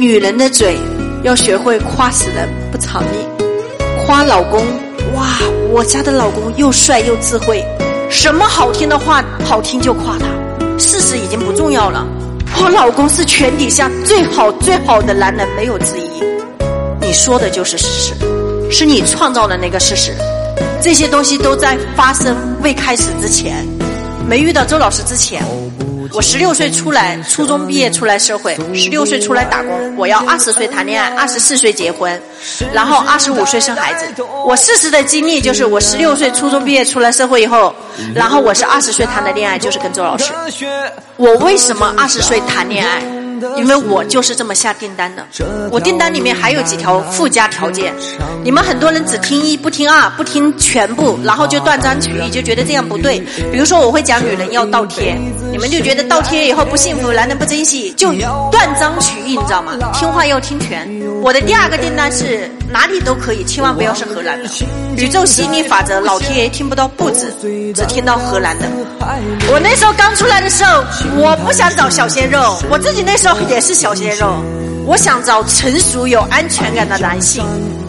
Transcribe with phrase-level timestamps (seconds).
[0.00, 0.78] 女人的嘴
[1.22, 3.20] 要学会夸死人不偿命，
[4.06, 4.64] 夸老公
[5.14, 5.38] 哇，
[5.70, 7.62] 我家的老公又帅又智慧，
[8.08, 10.24] 什么好听的话好听就夸他，
[10.78, 12.06] 事实已经不重要了。
[12.62, 16.22] 我老公是全底下最好最好的男人，没有之一。
[16.98, 18.14] 你说的就是事实，
[18.70, 20.14] 是你创造的那个事实。
[20.80, 23.68] 这些东西都在发生未开始之前，
[24.26, 25.44] 没遇到周老师之前。
[26.12, 29.96] 我十六岁出来，初中毕业出来社会，十六岁出来打工。
[29.96, 32.20] 我要二十岁谈恋爱，二十四岁结婚，
[32.72, 34.22] 然后二十五岁生孩子。
[34.46, 37.74] 我事实的经历就是，我十六岁初中毕业出来社会以后，
[38.14, 40.32] 然后我是二十岁谈的恋爱，就是跟周老师。
[41.16, 43.02] 我为什么二十岁谈恋爱？
[43.56, 45.26] 因为我就是这么下订单的，
[45.70, 47.92] 我订单里面还有几条附加条件，
[48.44, 53.20] 你们很多人只听一不听二不听全部，然后就断章取义，就觉得这样不对。
[53.52, 55.16] 比如说我会讲女人要倒贴，
[55.50, 58.12] 你们就觉得倒贴以后不幸福，男人不珍惜，就
[58.50, 59.76] 断章取义，你知道吗？
[59.94, 60.88] 听话要听全。
[61.22, 64.48] 我的第二个订单是哪里都可以，千万不要是荷兰的。
[64.96, 67.32] 宇宙吸引力法则，老天爷听不到不止，
[67.74, 68.66] 只听到荷兰的。
[69.52, 70.84] 我那时候刚出来的时候，
[71.16, 73.40] 我不想找小鲜肉，我自己那时候。
[73.48, 74.40] 也是小鲜肉，
[74.86, 77.44] 我想找成熟有安全感的男性。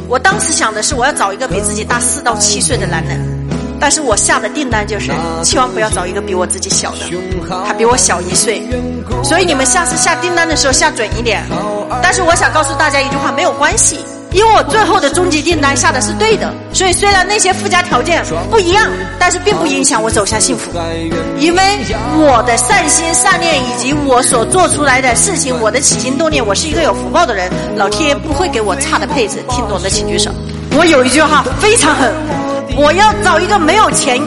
[0.08, 3.20] 我当时想的是，我要找一个比自己大四到七岁的男人。
[3.80, 5.12] 但是我下的订单就是，
[5.44, 7.00] 千万不要找一个比我自己小的，
[7.68, 8.64] 他比我小一岁。
[9.24, 11.44] 所以你们下次下订单的时候下准一点。
[12.02, 14.00] 但是我想告诉大家一句话，没有关系。
[14.34, 20.72] 因为我最后的终极订单下的是对的，所以虽然那些附加条件不一样，但是并不影响我走向幸福。
[21.38, 21.62] 因为
[22.16, 29.44] 我的善心善念以及我所做出来的事情，我的起心动念，我是一个有福报的人，老天爷不会给我差的配置。
[29.50, 30.32] 听懂的请举手。
[30.78, 32.14] 我有一句话非常狠，
[32.78, 34.20] 我要找一个没有钱，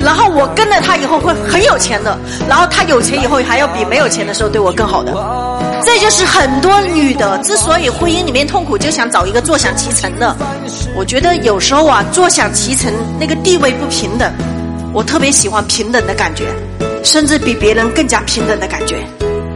[0.00, 5.12] 然后我跟了他以后会很有钱的，然后他有钱以后还要比没有钱的时候对我更好的。
[5.84, 10.34] 这就是很多女的之所以婚姻里面痛苦，就想找一个坐享其成的。
[10.94, 14.32] 我觉得有时候啊，坐享其成那个地位不平等，
[14.92, 16.44] 我特别喜欢平等的感觉，
[17.02, 18.96] 甚至比别人更加平等的感觉。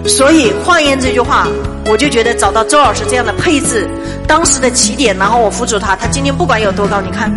[0.07, 1.47] 所以换言这句话，
[1.87, 3.89] 我就觉得找到周老师这样的配置，
[4.27, 7.33] 当时的起点，然后我辅助他，他今天不管有多高，你看。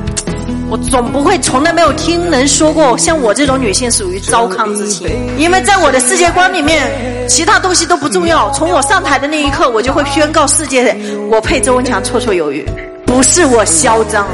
[0.69, 5.07] 我总不会从来没有听人说过，像我这种女性属于糟糠之妻，
[5.37, 6.91] 因为在我的世界观里面，
[7.27, 8.51] 其他东西都不重要。
[8.51, 10.95] 从我上台的那一刻，我就会宣告世界：
[11.31, 12.65] 我配周文强绰绰有余。
[13.05, 14.27] 不是我嚣张，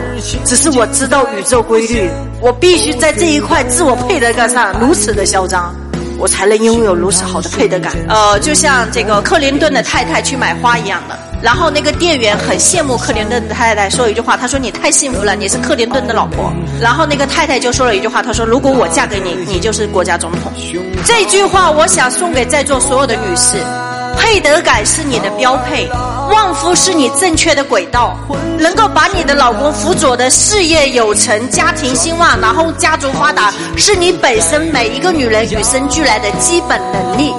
[0.44, 2.10] 只是我知道宇宙规律，
[2.42, 5.74] 我必须在这一块自我配得感上如此的嚣张。
[6.20, 7.92] 我才能拥有如此好的配得感。
[8.08, 11.18] 呃，就像这个克林顿的太太去买花一样的。
[11.44, 16.54] 然后那个店员很羡慕克林顿的太太，说一句话，他说你太幸福了，你是克林顿的老婆。
[16.82, 20.54] 然后那个太太就说了一句话，她说如果我嫁给你，你就是国家总统。
[21.04, 23.58] 这句话我想送给在座所有的女士。
[24.16, 25.90] 配得感是你的标配，
[26.32, 28.18] 旺夫是你正确的轨道，
[28.58, 37.34] 能够把你的老公辅佐的事业有成、家庭兴旺，然后家族发达，是你本身每一个女人与生俱来的基本能力。